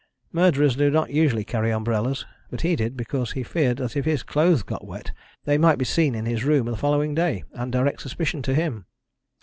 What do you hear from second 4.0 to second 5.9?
his clothes got wet they might be